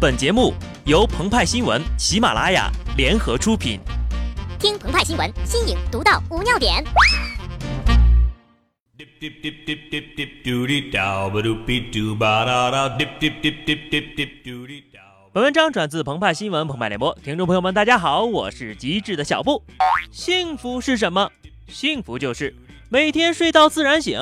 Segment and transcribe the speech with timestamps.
[0.00, 0.54] 本节目
[0.86, 3.78] 由澎湃新闻、喜马拉雅联合出品。
[4.58, 6.82] 听澎湃新闻，新颖独到，无尿点。
[15.34, 19.62] 本文章转自澎湃新闻澎湃联播，听众朋友们，大家好，我是机智的小布。
[20.10, 21.30] 幸福是什么？
[21.68, 22.56] 幸福就是
[22.88, 24.18] 每天睡到自然醒，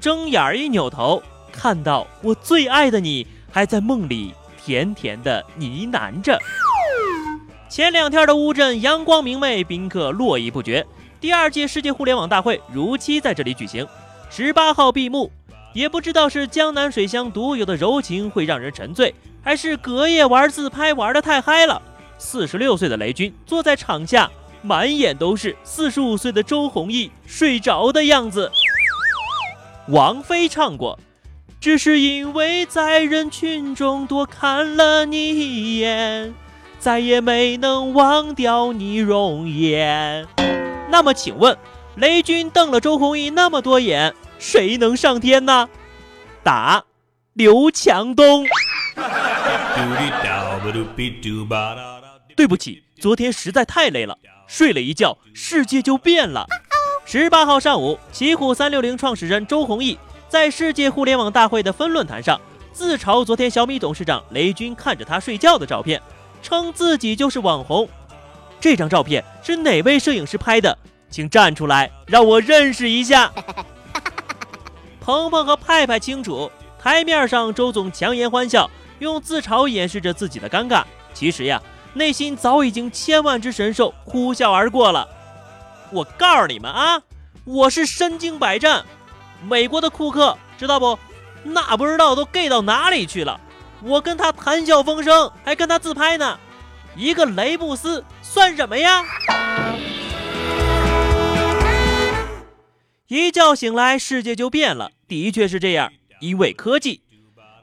[0.00, 1.22] 睁眼一扭头，
[1.52, 4.34] 看到我最爱的你还在梦里。
[4.64, 6.38] 甜甜的呢喃着。
[7.68, 10.86] 前两天的乌镇阳光明媚，宾客络绎不绝。
[11.20, 13.86] 第二届世界互联网大会如期在这里举行，
[14.28, 15.30] 十八号闭幕。
[15.72, 21.80] 也不知道是江南水乡独有的柔情会让人沉醉，还是隔夜玩自拍玩的太嗨了。
[22.18, 24.28] 四十六岁的雷军坐在场下，
[24.62, 28.50] 满眼都是四十五岁的周鸿祎睡着的样子。
[29.88, 30.98] 王菲唱过。
[31.60, 36.32] 只是因为在人群中多看了你一眼，
[36.78, 40.26] 再也没能忘掉你容颜。
[40.88, 41.54] 那么请问，
[41.96, 45.68] 雷军瞪了周鸿祎那么多眼，谁能上天呢？
[46.42, 46.82] 答：
[47.34, 48.46] 刘强东。
[52.34, 56.46] 对不起，昨天实在太累了，睡了一觉，世界就变了。
[57.04, 59.98] 十八号上午，奇虎三六零创始人周鸿祎。
[60.30, 62.40] 在世界互联网大会的分论坛上，
[62.72, 66.00] 自嘲昨天小米董事长雷军看着他睡觉的照片，
[66.40, 67.88] 称自己就是网红。
[68.60, 70.78] 这张照片是哪位摄影师拍的？
[71.10, 73.32] 请站出来让我认识一下。
[75.00, 78.70] 鹏鹏和派派清楚，台面上周总强颜欢笑，
[79.00, 80.84] 用自嘲掩饰着自己的尴尬。
[81.12, 81.60] 其实呀，
[81.94, 85.08] 内心早已经千万只神兽呼啸而过了。
[85.90, 87.02] 我告诉你们啊，
[87.42, 88.84] 我是身经百战。
[89.42, 90.98] 美国的库克知道不？
[91.42, 93.40] 那不知道都 gay 到哪里去了。
[93.82, 96.38] 我跟他谈笑风生，还跟他自拍呢。
[96.96, 99.04] 一个雷布斯算什么呀？
[103.06, 104.90] 一觉醒来，世界就变了。
[105.08, 107.02] 的确是这样，因为科技。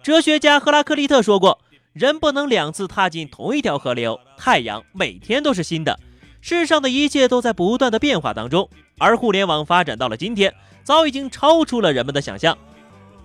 [0.01, 1.59] 哲学家赫拉克利特说过
[1.93, 5.99] ：“人不能两次踏进同一条河流。”太阳每天都是新的，
[6.41, 8.69] 世上的一切都在不断的变化当中。
[8.99, 10.53] 而互联网发展到了今天。
[10.83, 12.57] 早已经超出了人们的想象。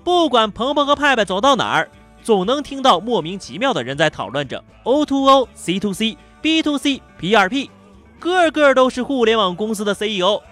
[0.03, 1.89] 不管鹏鹏和派派走到哪儿，
[2.21, 7.71] 总能听到莫名其妙的人在讨论着 O to O、C to C、B to C、P R P，
[8.19, 10.43] 个个都是互联网公司的 CEO，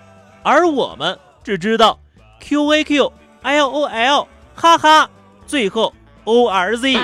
[0.44, 1.98] 而我们只知道
[2.38, 5.10] Q A Q、L O L，哈哈，
[5.48, 5.92] 最后
[6.22, 6.96] O R Z。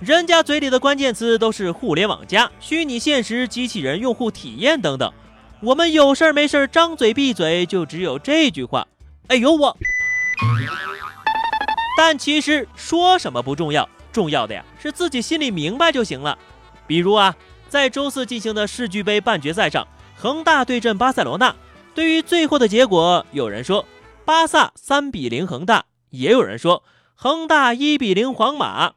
[0.00, 5.12] 人家嘴里的关键词都是互联网加、虚拟现实、机器人用户体验等等。
[5.60, 8.86] 我们有事儿没事儿张嘴闭嘴就只有这句话，
[9.26, 9.76] 哎呦我！
[11.96, 16.38] 但其实说什么不重要，重要的呀是自己心里明白就行了。
[16.86, 17.34] 比如啊，
[17.68, 21.52] 在周四进行的世俱杯半决赛上，恒大对阵巴塞罗那。
[21.92, 23.84] 对于最后的结果，有人说
[24.24, 26.84] 巴萨三比零恒大，也有人说
[27.16, 28.92] 恒大一比零皇马。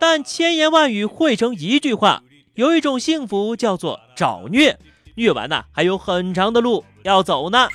[0.00, 2.22] 但千言万语汇成一句话，
[2.54, 4.78] 有一种幸福叫做找虐。
[5.16, 7.68] 虐完呢，还有很长的路要走呢。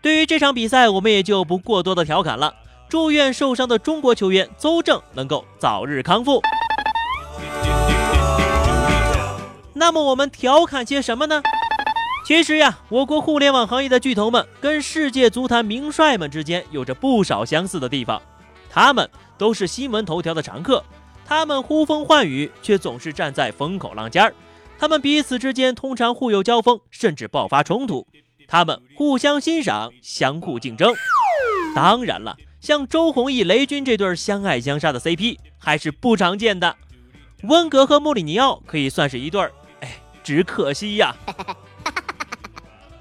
[0.00, 2.54] 对于这场比赛，我们也就不过多的调侃了。
[2.88, 6.40] 祝愿受伤的中国球员邹正能够早日康复。
[9.74, 11.42] 那么我们调侃些什么呢？
[12.24, 18.22] 其实呀，我国互联网行业的巨头们跟世界足坛名帅们之间有着不少相似的地方，
[18.70, 20.84] 他们都是新闻头条的常客，
[21.24, 24.34] 他们呼风唤雨，却总是站在风口浪尖儿。
[24.78, 28.06] 他们彼此之间通常互有交锋，甚至爆发冲突。
[28.46, 30.94] 他们互相欣赏，相互竞争。
[31.74, 36.76] 当然了，像周鸿祎、雷军这对相爱相杀的 CP 还是不常见的。
[37.42, 41.14] 温格和穆里尼奥可以算是一对儿，哎，只可惜呀。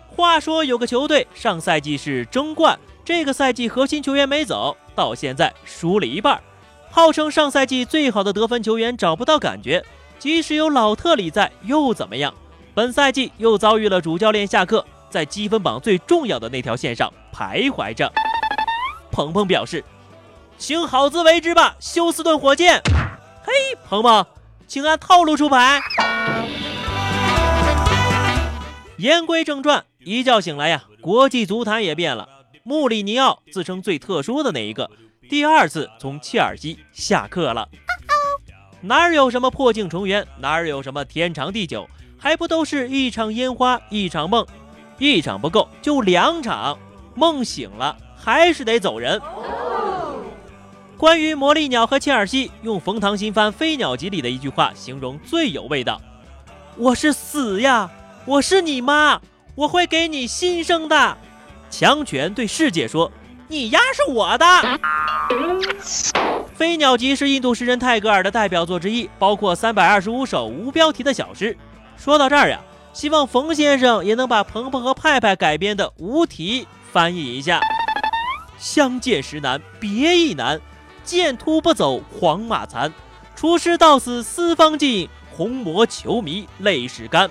[0.07, 6.41] 话说有个球队上赛季是争冠，这个赛季核心球员没走，到现在输了一半，
[6.89, 9.85] 号称上赛季最好的得分球员找不到感觉。
[10.17, 12.33] 即使有老特里在，又怎么样？
[12.73, 18.11] 本赛季又遭遇了主教练下课，在积分榜最重要的那条线上徘徊着。
[19.11, 19.85] 鹏鹏表示
[20.57, 22.81] ：“请好自为之吧，休斯顿火箭。”
[23.45, 23.53] 嘿，
[23.87, 24.25] 鹏鹏，
[24.67, 25.79] 请按套路出牌。
[28.97, 32.27] 言归正传，一觉醒来呀，国际足坛也变了。
[32.67, 34.89] 穆里尼奥自称最特殊的那一个，
[35.29, 37.69] 第二次从切尔西下课了。
[38.81, 44.43] 哪儿有什么破镜重圆，哪儿有什么天长地久，还不都是一场烟花一场梦，
[44.97, 46.75] 一场不够就两场，
[47.13, 49.21] 梦醒了还是得走人。
[50.97, 56.01] 关于魔力鸟和切尔西，用冯唐新番《飞鸟集》里的一句话形容最有味道
[56.77, 57.91] ：“我是死呀，
[58.25, 59.21] 我是你妈，
[59.53, 61.15] 我会给你新生的。”
[61.77, 63.11] 强权对世界说
[63.49, 64.45] ：“你丫是我的。”
[66.55, 71.57] 《飞鸟集》是印度诗人泰戈尔的代表作之一，包括三百二十五首无标题的小诗。
[71.97, 72.61] 说到这儿呀，
[72.93, 76.61] 希望冯先生也能把鹏鹏和派派改编的《无题》
[76.93, 77.59] 翻译一下。
[78.57, 80.61] 相见时难别亦难，
[81.03, 82.93] 剑突不走黄马残。
[83.35, 87.29] 出师到死丝方尽，红魔球迷泪始干。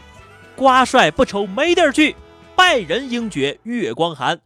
[0.55, 2.15] 瓜帅不愁没地儿去，
[2.57, 4.41] 拜人应觉月光寒。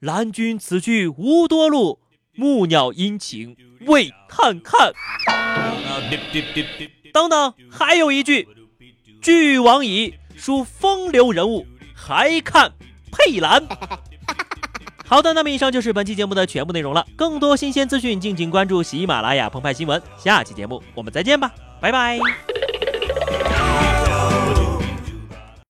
[0.00, 2.00] 蓝军此去无多路，
[2.34, 3.56] 木鸟殷勤
[3.86, 4.92] 为探看。
[7.12, 8.48] 等等，还有一句：
[9.20, 12.72] 俱往矣，属风流人物，还看
[13.12, 13.64] 佩兰。
[15.06, 17.06] 好的，那么以上就是本期节目的全部内容了。
[17.14, 20.02] 更多新鲜资讯，敬请关注喜马拉雅澎湃新闻。
[20.16, 22.18] 下期节目我们再见吧，拜拜。